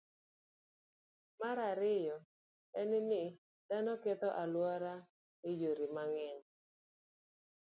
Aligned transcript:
Mar 1.39 1.57
ariyo 1.71 2.17
en 2.79 2.91
ni, 3.09 3.23
dhano 3.67 3.93
ketho 4.03 4.29
alwora 4.41 4.95
e 5.47 5.49
yore 5.61 5.85
mang'eny. 5.95 6.41